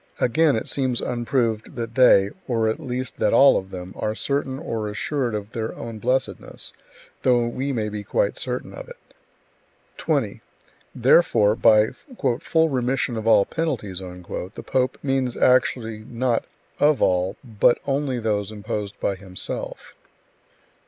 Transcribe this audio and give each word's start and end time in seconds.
Again, 0.19 0.55
it 0.55 0.67
seems 0.67 0.99
unproved 0.99 1.75
that 1.75 1.93
they, 1.93 2.31
or 2.47 2.67
at 2.67 2.79
least 2.79 3.19
that 3.19 3.33
all 3.35 3.55
of 3.55 3.69
them, 3.69 3.93
are 3.95 4.15
certain 4.15 4.57
or 4.57 4.89
assured 4.89 5.35
of 5.35 5.51
their 5.51 5.75
own 5.75 5.99
blessedness, 5.99 6.73
though 7.21 7.45
we 7.45 7.71
may 7.71 7.87
be 7.87 8.03
quite 8.03 8.35
certain 8.39 8.73
of 8.73 8.89
it. 8.89 8.95
20. 9.97 10.41
Therefore 10.95 11.55
by 11.55 11.91
"full 12.39 12.69
remission 12.69 13.15
of 13.15 13.27
all 13.27 13.45
penalties" 13.45 13.99
the 13.99 14.63
pope 14.65 14.97
means 15.03 15.35
not 15.35 15.43
actually 15.45 16.03
"of 16.79 16.99
all," 16.99 17.35
but 17.43 17.77
only 17.85 18.17
of 18.17 18.23
those 18.23 18.49
imposed 18.51 18.99
by 18.99 19.13
himself. 19.13 19.89
21. 19.99 19.99